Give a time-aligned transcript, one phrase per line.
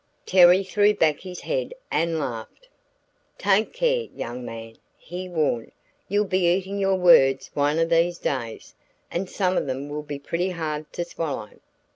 [0.25, 2.67] Terry threw back his head and laughed.
[3.37, 5.73] "Take care, young man," he warned,
[6.07, 8.73] "you'll be eating your words one of these days,
[9.11, 11.51] and some of them will be pretty hard to swallow."